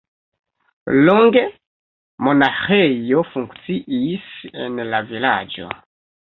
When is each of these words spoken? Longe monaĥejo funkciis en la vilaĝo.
Longe 1.09 1.43
monaĥejo 2.27 3.21
funkciis 3.35 4.27
en 4.65 4.83
la 4.95 5.05
vilaĝo. 5.13 5.71